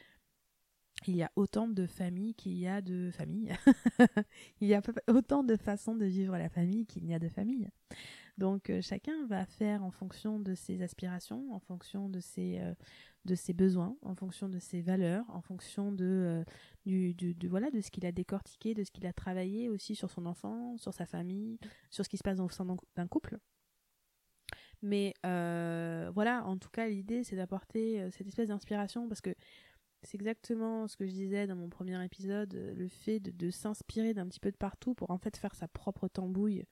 [1.06, 3.52] il y a autant de familles qu'il y a de familles.
[4.60, 7.68] il y a autant de façons de vivre la famille qu'il n'y a de famille.
[8.36, 12.74] Donc euh, chacun va faire en fonction de ses aspirations, en fonction de ses,
[13.54, 15.94] besoins, en fonction de ses valeurs, en fonction
[17.44, 20.76] voilà, de ce qu'il a décortiqué, de ce qu'il a travaillé aussi sur son enfant,
[20.78, 23.38] sur sa famille, sur ce qui se passe au sein d'un couple.
[24.82, 29.34] Mais euh, voilà, en tout cas, l'idée, c'est d'apporter euh, cette espèce d'inspiration parce que
[30.02, 34.14] c'est exactement ce que je disais dans mon premier épisode, euh, le fait de, s'inspirer
[34.14, 36.64] d'un petit peu de partout pour en fait faire sa propre tambouille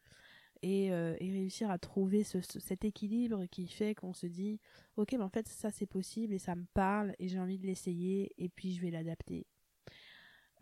[0.63, 0.91] et,
[1.21, 4.59] réussir à trouver cet équilibre qui fait qu'on se dit,
[4.97, 7.67] ok, mais en fait, ça c'est possible et ça me parle et j'ai envie de
[7.67, 9.47] l'essayer et puis je vais l'adapter.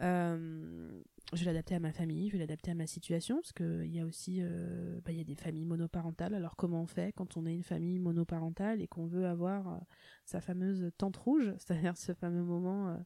[0.00, 1.00] Euh,
[1.32, 4.00] je vais l'adapter à ma famille, je vais l'adapter à ma situation, parce qu'il y
[4.00, 6.34] a aussi euh, bah, y a des familles monoparentales.
[6.34, 9.78] Alors comment on fait quand on est une famille monoparentale et qu'on veut avoir euh,
[10.24, 12.98] sa fameuse tente rouge, c'est-à-dire ce fameux moment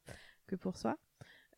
[0.46, 0.98] que pour soi?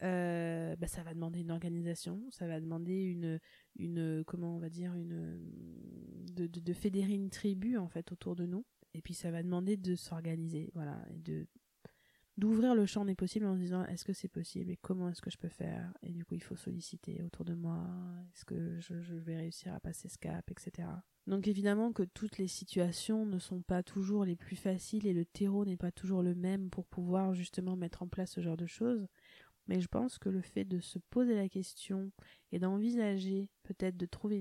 [0.01, 3.39] Bah, ça va demander une organisation, ça va demander une,
[3.77, 5.39] une comment on va dire, une
[6.33, 8.65] de, fédérer une tribu en fait autour de nous.
[8.95, 11.47] Et puis ça va demander de s'organiser, voilà, de
[12.41, 15.21] d'ouvrir le champ des possibles en se disant est-ce que c'est possible et comment est-ce
[15.21, 15.93] que je peux faire?
[16.03, 17.87] Et du coup il faut solliciter autour de moi
[18.35, 20.89] est-ce que je, vais réussir à passer ce cap etc
[21.27, 25.25] donc évidemment que toutes les situations ne sont pas toujours les plus faciles et le
[25.25, 28.67] terreau n'est pas toujours le même pour pouvoir justement mettre en place ce genre de
[28.67, 29.07] choses.
[29.69, 32.11] Mais je pense que le fait de se poser la question
[32.51, 34.39] et d'envisager peut-être de trouver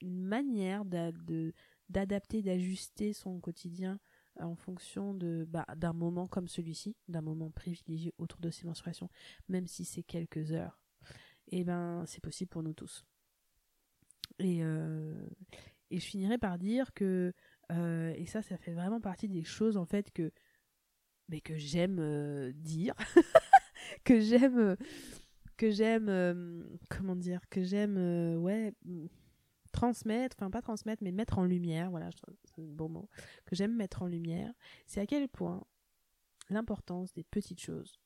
[0.00, 0.84] une, manière
[1.90, 3.98] d'adapter d'ajuster son quotidien
[4.40, 9.10] en fonction de bah, d'un moment comme celui-ci, d'un moment privilégié autour de ces menstruations,
[9.48, 10.80] même si c'est quelques heures,
[11.48, 13.04] et eh ben c'est possible pour nous tous.
[14.38, 15.26] Et, euh,
[15.90, 17.32] et je finirai par dire que
[17.70, 20.32] euh, et ça ça fait vraiment partie des choses en fait que
[21.28, 22.94] mais que j'aime euh, dire
[24.04, 24.76] que j'aime
[25.56, 27.96] que j'aime comment dire que j'aime
[28.38, 28.74] ouais
[29.82, 32.10] transmettre, enfin pas transmettre, mais mettre en lumière, voilà,
[32.44, 33.08] c'est un bon mot,
[33.46, 34.52] que j'aime mettre en lumière,
[34.86, 35.64] c'est à quel point
[36.50, 37.98] l'importance des petites choses.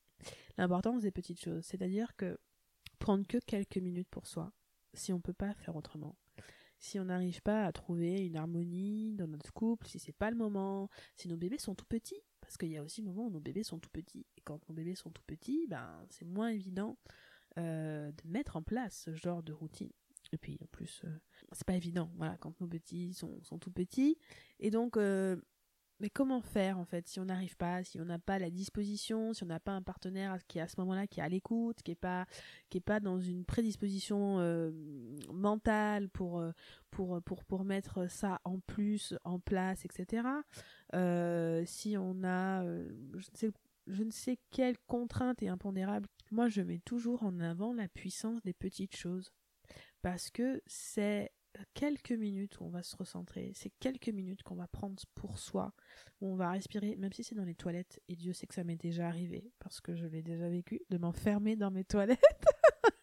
[0.57, 2.39] L'importance des petites choses, c'est-à-dire que
[2.97, 4.51] prendre que quelques minutes pour soi,
[4.95, 6.15] si on peut pas faire autrement.
[6.79, 10.35] Si on n'arrive pas à trouver une harmonie dans notre couple, si c'est pas le
[10.35, 13.31] moment, si nos bébés sont tout petits, parce qu'il y a aussi le moment où
[13.31, 14.25] nos bébés sont tout petits.
[14.35, 16.97] Et quand nos bébés sont tout petits, ben c'est moins évident
[17.57, 19.91] euh, de mettre en place ce genre de routine.
[20.33, 21.19] Et puis en plus, euh,
[21.51, 24.17] c'est pas évident, voilà, quand nos petits sont, sont tout petits.
[24.59, 25.37] Et donc, euh,
[25.99, 29.33] mais comment faire en fait si on n'arrive pas, si on n'a pas la disposition,
[29.33, 31.81] si on n'a pas un partenaire qui est à ce moment-là qui est à l'écoute,
[31.81, 32.25] qui est pas
[32.85, 34.71] pas dans une prédisposition euh,
[35.33, 36.43] mentale pour,
[36.91, 40.27] pour pour pour mettre ça en plus en place, etc.
[41.65, 43.51] si on a je ne sais
[43.87, 46.07] je ne sais quelle contrainte est impondérable.
[46.31, 49.31] Moi, je mets toujours en avant la puissance des petites choses
[50.09, 51.33] parce que c'est
[51.73, 55.73] quelques minutes où on va se recentrer, c'est quelques minutes qu'on va prendre pour soi,
[56.21, 58.63] où on va respirer, même si c'est dans les toilettes, et Dieu sait que ça
[58.63, 62.23] m'est déjà arrivé, parce que je l'ai déjà vécu, de m'enfermer dans mes toilettes.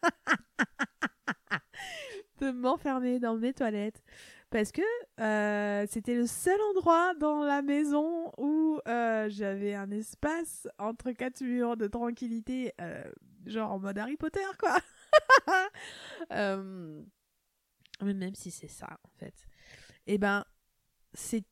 [2.41, 4.03] de m'enfermer dans mes toilettes.
[4.49, 4.81] Parce que
[5.21, 11.43] euh, c'était le seul endroit dans la maison où euh, j'avais un espace entre quatre
[11.43, 13.05] murs de tranquillité, euh,
[13.45, 14.79] genre en mode Harry Potter, quoi.
[16.33, 17.03] Euh,
[18.01, 19.35] mais même si c'est ça, en fait,
[20.07, 20.45] eh ben,
[21.13, 21.45] c'est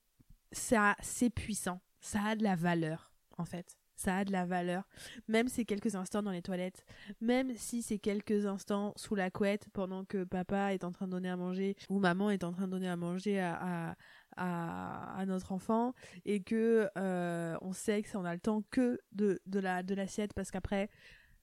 [0.50, 1.80] ça, c'est puissant.
[2.00, 3.76] Ça a de la valeur, en fait.
[3.94, 4.88] Ça a de la valeur.
[5.28, 6.84] Même si c'est quelques instants dans les toilettes,
[7.20, 11.12] même si c'est quelques instants sous la couette pendant que papa est en train de
[11.12, 13.94] donner à manger ou maman est en train de donner à manger à,
[14.36, 18.64] à, à, notre enfant et que euh, on sait que ça on a le temps
[18.70, 20.88] que de, de la de l'assiette parce qu'après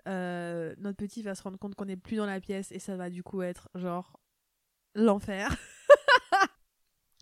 [0.10, 2.96] euh, notre petit va se rendre compte qu'on n'est plus dans la pièce et ça
[2.96, 4.20] va du coup être genre
[4.96, 5.56] l'enfer.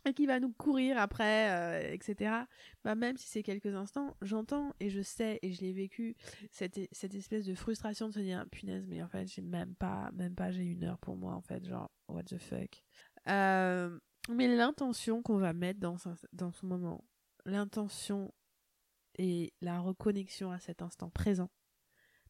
[0.07, 2.43] et qui va nous courir après, euh, etc.
[2.83, 6.15] Bah, même si c'est quelques instants, j'entends et je sais et je l'ai vécu
[6.49, 10.09] cette, cette espèce de frustration de se dire punaise, mais en fait, j'ai même pas,
[10.13, 12.83] même pas, j'ai une heure pour moi en fait, genre what the fuck.
[13.27, 15.97] Euh, mais l'intention qu'on va mettre dans,
[16.31, 17.03] dans ce moment,
[17.45, 18.33] l'intention
[19.17, 21.49] et la reconnexion à cet instant présent,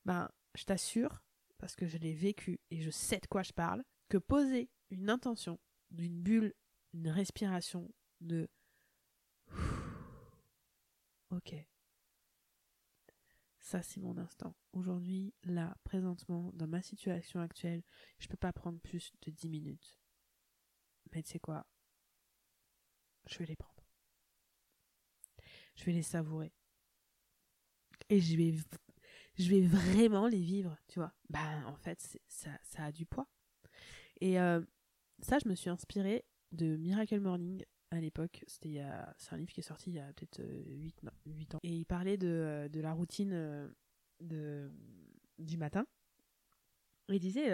[0.06, 1.24] ben, je t'assure,
[1.60, 5.10] parce que je l'ai vécu et je sais de quoi je parle, que poser une
[5.10, 5.60] intention
[5.92, 6.54] d'une bulle,
[6.94, 8.50] une respiration de
[11.32, 11.54] ok.
[13.60, 14.56] Ça, c'est mon instant.
[14.72, 17.84] Aujourd'hui, là, présentement, dans ma situation actuelle,
[18.18, 20.00] je peux pas prendre plus de 10 minutes.
[21.14, 21.68] Mais tu sais quoi?
[23.26, 23.84] Je vais les prendre.
[25.76, 26.54] Je vais les savourer.
[28.10, 28.56] Et je vais
[29.38, 31.14] je vais vraiment les vivre, tu vois.
[31.30, 33.28] Bah, en fait, ça, a du poids.
[34.20, 34.62] Et euh,
[35.20, 38.44] ça, je me suis inspirée de Miracle Morning à l'époque.
[38.48, 38.84] C'était
[39.18, 41.60] c'est un livre qui est sorti il y a peut-être 8, euh, 8 ans.
[41.64, 43.74] Et il parlait de, euh, la routine
[44.20, 45.86] du matin.
[47.10, 47.50] il disait,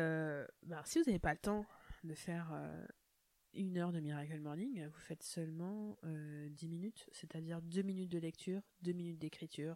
[0.64, 1.66] bah, si vous n'avez pas le temps
[2.04, 2.54] de faire
[3.54, 8.62] une heure de Miracle Morning, vous faites seulement 10 minutes, c'est-à-dire 2 minutes de lecture,
[8.84, 9.76] 2 minutes d'écriture,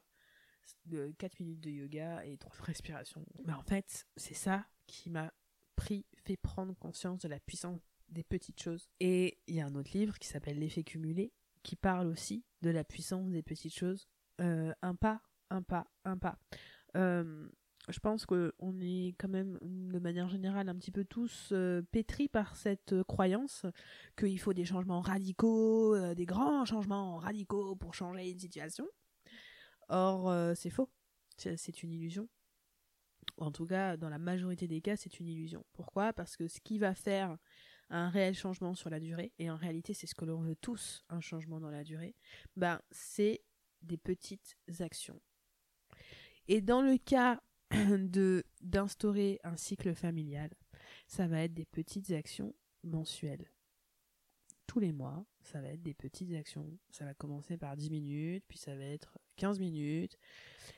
[0.85, 3.25] de 4 minutes de yoga et 3 respirations.
[3.45, 5.33] Mais en fait, c'est ça qui m'a
[5.75, 8.89] pris, fait prendre conscience de la puissance des petites choses.
[8.99, 12.69] Et il y a un autre livre qui s'appelle L'effet cumulé, qui parle aussi de
[12.69, 14.07] la puissance des petites choses.
[14.39, 16.39] Euh, un pas, un pas, un pas.
[16.95, 17.47] Euh,
[17.89, 22.27] je pense qu'on est quand même, de manière générale, un petit peu tous euh, pétris
[22.27, 23.65] par cette euh, croyance
[24.17, 28.87] qu'il faut des changements radicaux, des grands changements radicaux pour changer une situation.
[29.89, 30.89] Or, c'est faux.
[31.37, 32.27] C'est une illusion.
[33.37, 35.63] En tout cas, dans la majorité des cas, c'est une illusion.
[35.73, 36.13] Pourquoi?
[36.13, 37.37] Parce que ce qui va faire
[37.89, 41.05] un réel changement sur la durée, et en réalité, c'est ce que l'on veut tous,
[41.09, 42.15] un changement dans la durée,
[42.55, 43.41] ben, c'est
[43.81, 45.21] des petites actions.
[46.47, 47.41] Et dans le cas
[48.61, 50.49] d'instaurer un cycle familial,
[51.07, 53.51] ça va être des petites actions mensuelles.
[54.65, 56.77] Tous les mois, ça va être des petites actions.
[56.89, 60.17] Ça va commencer par 10 minutes, puis ça va être 15 minutes,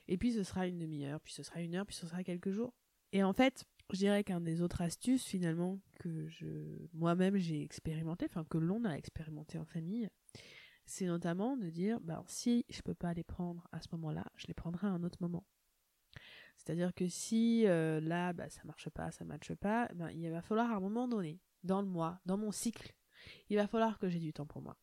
[0.07, 2.51] et puis ce sera une demi-heure, puis ce sera une heure, puis ce sera quelques
[2.51, 2.73] jours.
[3.11, 6.45] Et en fait, je dirais qu'un des autres astuces finalement que je
[6.93, 10.09] moi-même j'ai expérimenté, enfin que l'on a expérimenté en famille,
[10.85, 14.47] c'est notamment de dire bah, si je peux pas les prendre à ce moment-là, je
[14.47, 15.45] les prendrai à un autre moment.
[16.57, 20.41] C'est-à-dire que si euh, là, bah, ça marche pas, ça matche pas, ben, il va
[20.41, 22.93] falloir à un moment donné, dans le mois, dans mon cycle,
[23.49, 24.77] il va falloir que j'ai du temps pour moi.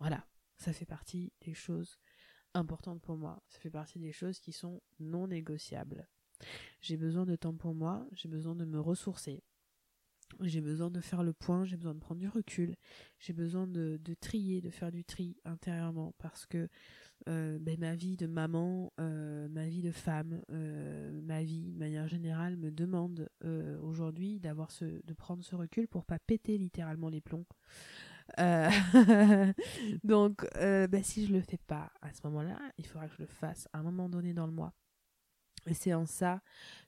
[0.00, 1.98] Voilà, ça fait partie des choses
[2.54, 3.42] importantes pour moi.
[3.48, 6.08] Ça fait partie des choses qui sont non négociables.
[6.80, 9.42] J'ai besoin de temps pour moi, j'ai besoin de me ressourcer.
[10.40, 12.74] J'ai besoin de faire le point, j'ai besoin de prendre du recul,
[13.18, 16.68] j'ai besoin de, de trier, de faire du tri intérieurement parce que
[17.28, 21.78] euh, ben, ma vie de maman, euh, ma vie de femme, euh, ma vie de
[21.78, 23.28] manière générale me demande
[23.82, 27.46] aujourd'hui d'avoir ce, de prendre ce recul pour pas péter littéralement les plombs.
[30.04, 33.28] donc, ben, si je le fais pas à ce moment-là, il faudra que je le
[33.28, 34.72] fasse à un moment donné dans le mois.
[35.66, 36.42] Et c'est en ça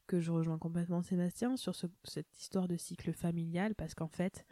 [0.07, 4.45] que je rejoins complètement Sébastien sur cette histoire de cycle familial, parce qu'en fait,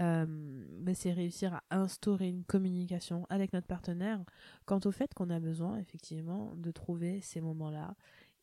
[0.00, 4.22] euh, bah, c'est réussir à instaurer une communication avec notre partenaire
[4.64, 7.94] quant au fait qu'on a besoin effectivement de trouver ces moments-là.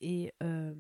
[0.01, 0.73] Et, euh,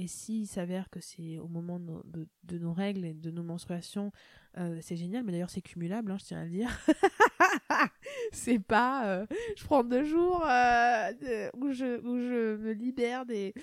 [0.00, 4.12] et s'il s'avère que c'est au moment de, nos règles et de nos menstruations,
[4.56, 6.70] euh, c'est génial, mais d'ailleurs c'est cumulable, hein, je tiens à le dire.
[8.32, 13.54] c'est pas je prends deux jours où, je, où je me libère des,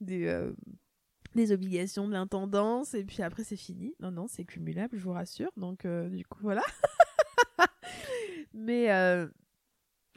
[0.00, 0.52] des
[1.34, 3.94] des obligations de l'intendance et puis après c'est fini.
[4.00, 5.50] Non, non, c'est cumulable, je vous rassure.
[5.56, 6.62] Donc euh, du coup, voilà.
[8.54, 9.28] mais, euh,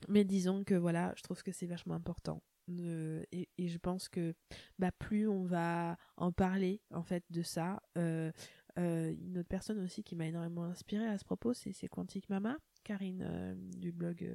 [0.08, 2.42] mais disons que voilà, je trouve que c'est vachement important.
[2.68, 4.34] Et, je pense que
[4.80, 8.32] bah, plus on va en parler en fait de ça, euh,
[8.78, 13.56] une autre personne aussi qui m'a énormément inspirée à ce propos, c'est Quantique Mama, Karine
[13.78, 14.30] du blog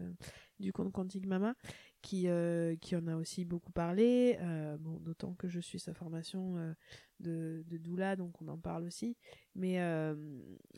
[0.61, 1.55] du compte Quantique Mama,
[2.03, 6.75] qui, euh, en a aussi beaucoup parlé, euh, d'autant que je suis sa formation euh,
[7.19, 9.17] de, de doula, donc on en parle aussi.
[9.55, 9.79] Mais,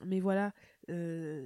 [0.04, 0.52] mais voilà,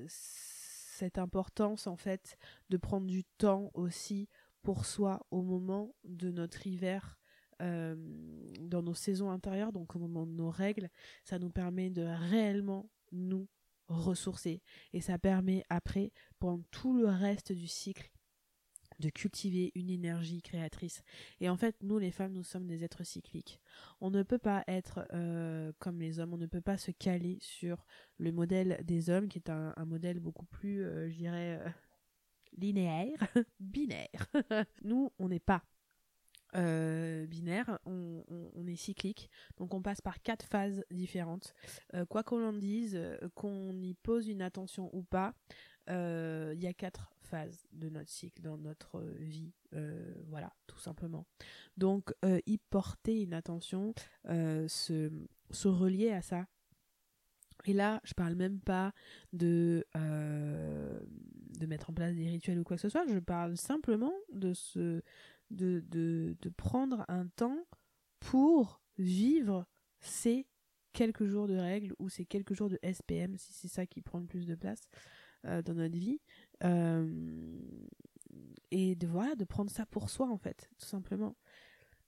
[0.08, 2.38] cette importance en fait
[2.70, 4.28] de prendre du temps aussi
[4.66, 7.20] pour soi au moment de notre hiver.
[7.60, 10.90] dans nos saisons intérieures, donc au moment de nos règles,
[11.24, 13.46] ça nous permet de réellement nous
[13.86, 14.60] ressourcer.
[14.92, 18.10] Et ça permet après, pendant tout le reste du cycle,
[18.98, 21.04] de cultiver une énergie créatrice.
[21.40, 23.60] Et en fait, nous les femmes, nous sommes des êtres cycliques.
[24.00, 27.38] On ne peut pas être euh, comme les hommes, on ne peut pas se caler
[27.40, 27.86] sur
[28.18, 31.70] le modèle des hommes, qui est un, modèle beaucoup plus, euh, je dirais, euh,
[32.56, 33.18] linéaire,
[33.60, 34.26] binaire.
[34.82, 35.62] nous, on n'est pas
[36.54, 38.24] binaire, on,
[38.66, 41.52] est cyclique, donc on passe par quatre phases différentes.
[42.08, 42.98] quoi qu'on en dise,
[43.34, 45.34] qu'on y pose une attention ou pas,
[45.86, 49.52] il y a quatre phase de notre cycle dans notre vie.
[49.74, 51.26] Euh, voilà, tout simplement.
[51.76, 53.94] Donc, euh, y porter une attention,
[54.28, 55.10] euh, se,
[55.50, 56.46] se relier à ça.
[57.66, 58.92] Et là, je parle même pas
[59.32, 63.06] de, de mettre en place des rituels ou quoi que ce soit.
[63.06, 65.02] Je parle simplement de, se,
[65.50, 67.58] de, de, prendre un temps
[68.20, 69.66] pour vivre
[70.00, 70.46] ces
[70.92, 74.18] quelques jours de règles ou ces quelques jours de SPM, si c'est ça qui prend
[74.18, 74.80] le plus de place
[75.44, 76.20] dans notre vie,
[76.64, 77.06] euh,
[78.70, 81.36] et de voilà, de prendre ça pour soi en fait, tout simplement.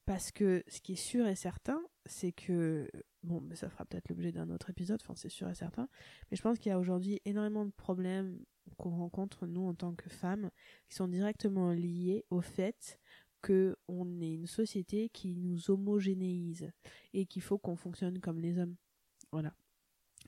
[0.08, 2.88] Parce que ce qui est sûr et certain, c'est que
[3.22, 5.86] bon, mais ça fera peut-être l'objet d'un autre épisode, enfin c'est sûr et certain,
[6.30, 8.42] mais je pense qu'il y a aujourd'hui énormément de problèmes
[8.78, 10.50] qu'on rencontre nous en tant que femmes
[10.88, 12.98] qui sont directement liés au fait
[13.42, 16.72] que on est une société qui nous homogénéise
[17.12, 18.76] et qu'il faut qu'on fonctionne comme les hommes.
[19.30, 19.52] Voilà.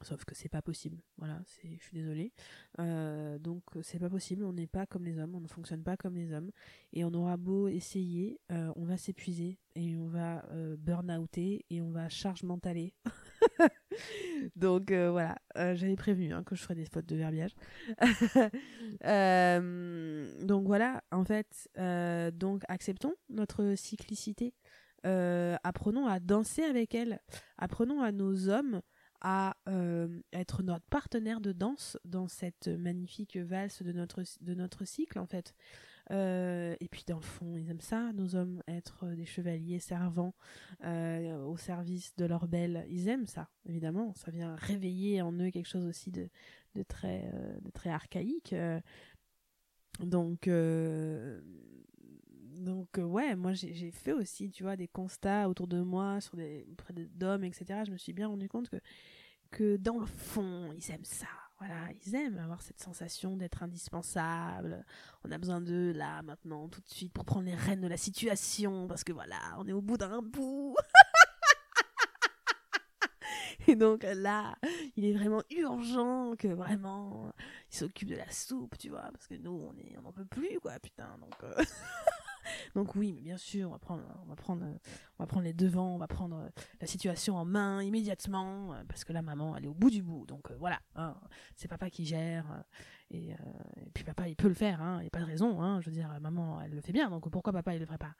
[0.02, 1.02] Sauf que c'est pas possible.
[1.18, 2.32] Voilà, c'est, je suis désolée.
[2.78, 4.44] Euh, donc c'est pas possible.
[4.44, 5.34] On n'est pas comme les hommes.
[5.34, 6.50] On ne fonctionne pas comme les hommes.
[6.94, 11.82] Et on aura beau essayer, euh, on va s'épuiser et on va euh, burn-outer et
[11.82, 12.94] on va charge mentaler.
[14.56, 17.54] donc voilà, j'avais prévenu hein, que je ferais des fautes de verbiage.
[20.46, 21.68] donc voilà, en fait,
[22.38, 24.54] donc acceptons notre cyclicité.
[25.04, 27.20] apprenons à danser avec elle.
[27.58, 28.80] Apprenons à nos hommes
[29.20, 29.56] à
[30.32, 35.26] être notre partenaire de danse dans cette magnifique valse de notre, de notre cycle en
[35.26, 35.54] fait.
[36.10, 40.34] Euh, et puis dans le fond, ils aiment ça, nos hommes, être des chevaliers servants
[40.84, 42.84] euh, au service de leur belle.
[42.88, 44.14] Ils aiment ça, évidemment.
[44.14, 46.28] Ça vient réveiller en eux quelque chose aussi de,
[46.74, 48.54] de très, euh, de très archaïque.
[50.00, 50.48] donc,
[52.60, 56.66] donc ouais, moi j'ai fait aussi, tu vois, des constats autour de moi, sur des,
[56.70, 57.82] auprès d'hommes, etc.
[57.86, 58.76] Je me suis bien rendu compte que,
[59.50, 61.26] que dans le fond, ils aiment ça
[61.60, 64.82] voilà, ils aiment avoir cette sensation d'être indispensable.
[65.24, 67.98] On a besoin d'eux là, maintenant, tout de suite, pour prendre les rênes de la
[67.98, 70.74] situation, parce que voilà, on est au bout d'un bout.
[73.68, 74.56] Et donc là,
[74.96, 77.30] il est vraiment urgent que vraiment
[77.70, 80.78] il s'occupe de la soupe, tu vois, parce que nous, on n'en peut plus, quoi,
[80.78, 81.18] putain.
[81.18, 81.52] Donc, euh,
[82.74, 87.36] Donc oui, mais bien sûr, on va prendre, les devants, on va prendre la situation
[87.36, 90.26] en main immédiatement, euh, parce que la maman, elle est au bout du bout.
[90.26, 91.16] Donc euh, voilà, hein,
[91.56, 92.46] c'est papa qui gère.
[92.50, 92.62] Euh,
[93.12, 93.34] et,
[93.92, 95.60] puis papa, il peut le faire, hein, il n'y a pas de raison.
[95.60, 97.98] Hein, je veux dire, maman, elle le fait bien, donc pourquoi papa, il le ferait
[97.98, 98.14] pas?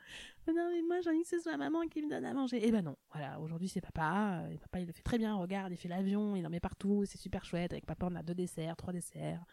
[0.48, 2.60] Non, mais moi, j'ai envie que ce soit maman qui me donne à manger.
[2.62, 4.42] Eh ben non, voilà, aujourd'hui, c'est papa.
[4.50, 7.04] Et papa, il le fait très bien, regarde, il fait l'avion, il en met partout,
[7.06, 7.72] c'est super chouette.
[7.72, 9.44] Avec papa, on a deux desserts, trois desserts.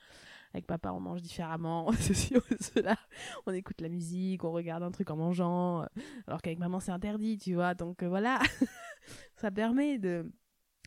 [0.54, 2.98] Avec papa, on mange différemment, ceci ou cela.
[3.46, 5.86] On écoute la musique, on regarde un truc en mangeant, euh,
[6.28, 7.74] alors qu'avec maman, c'est interdit, tu vois.
[7.74, 8.40] Donc euh, voilà,
[9.36, 10.32] ça permet de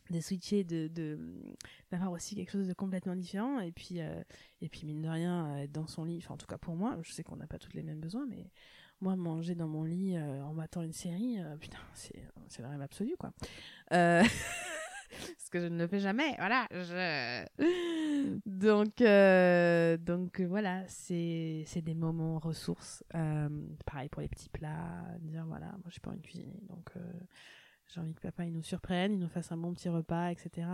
[0.09, 0.89] de switcher, de,
[1.89, 3.61] d'avoir aussi quelque chose de complètement différent.
[3.61, 4.21] Et puis, euh,
[4.59, 6.97] et puis mine de rien, être dans son lit, enfin en tout cas pour moi,
[7.01, 8.51] je sais qu'on n'a pas tous les mêmes besoins, mais
[8.99, 13.15] moi, manger dans mon lit en matant une série, putain, c'est, c'est le rêve absolu,
[13.17, 13.31] quoi.
[15.37, 16.35] ce que je ne le fais jamais.
[16.37, 16.67] Voilà.
[18.45, 23.03] Donc, euh, donc voilà, c'est des moments ressources.
[23.15, 23.49] Euh,
[23.85, 25.03] pareil pour les petits plats.
[25.21, 27.13] Dire voilà, moi suis pas une cuisiner, donc euh,
[27.87, 30.67] j'ai envie que papa il nous surprenne, il nous fasse un bon petit repas, etc.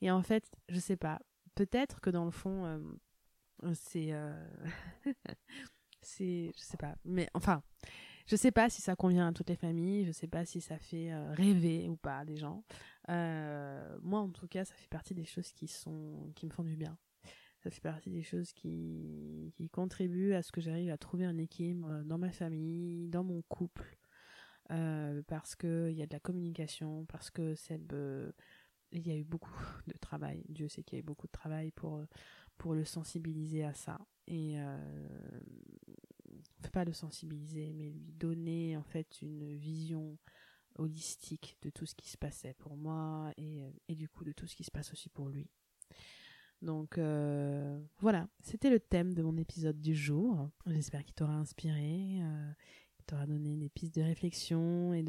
[0.00, 1.20] Et en fait, je sais pas.
[1.54, 2.80] Peut-être que dans le fond,
[3.74, 4.12] c'est,
[6.02, 6.94] c'est, je sais pas.
[7.04, 7.62] Mais enfin.
[8.28, 10.78] Je sais pas si ça convient à toutes les familles, je sais pas si ça
[10.78, 12.64] fait rêver ou pas des gens.
[13.10, 16.64] Euh, moi, en tout cas, ça fait partie des choses qui sont qui me font
[16.64, 16.98] du bien.
[17.62, 21.38] Ça fait partie des choses qui, qui contribuent à ce que j'arrive à trouver un
[21.38, 23.98] équilibre dans ma famille, dans mon couple,
[24.70, 28.30] euh, parce que il y a de la communication, parce que Seb, euh,
[28.92, 29.50] il y a eu beaucoup
[29.86, 30.44] de travail.
[30.48, 32.04] Dieu sait qu'il y a eu beaucoup de travail pour
[32.58, 35.40] pour le sensibiliser à ça et euh,
[36.72, 40.18] pas le sensibiliser, mais lui donner en fait une vision
[40.78, 44.32] holistique de tout ce qui se passait pour moi et, euh, et du coup de
[44.32, 45.48] tout ce qui se passe aussi pour lui.
[46.62, 50.50] Donc euh, voilà, c'était le thème de mon épisode du jour.
[50.66, 52.52] J'espère qu'il t'aura inspiré, euh,
[52.96, 55.02] qu'il t'aura donné des pistes de réflexion et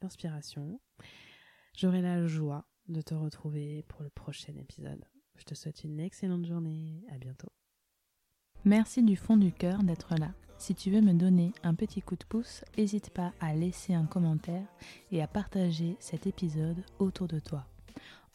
[0.00, 0.80] d'inspiration.
[1.76, 5.04] J'aurai la joie de te retrouver pour le prochain épisode.
[5.36, 7.04] Je te souhaite une excellente journée.
[7.10, 7.52] À bientôt.
[8.64, 10.34] Merci du fond du cœur d'être là.
[10.58, 14.06] Si tu veux me donner un petit coup de pouce, n'hésite pas à laisser un
[14.06, 14.66] commentaire
[15.10, 17.66] et à partager cet épisode autour de toi.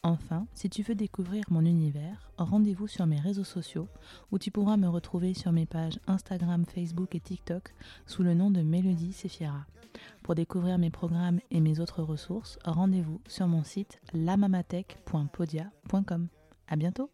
[0.02, 3.88] Enfin, si tu veux découvrir mon univers, rendez-vous sur mes réseaux sociaux
[4.30, 7.74] où tu pourras me retrouver sur mes pages Instagram, Facebook et TikTok
[8.06, 9.66] sous le nom de Mélodie Sefiera.
[10.22, 16.28] Pour découvrir mes programmes et mes autres ressources, rendez-vous sur mon site lamamatech.podia.com.
[16.68, 17.10] À bientôt!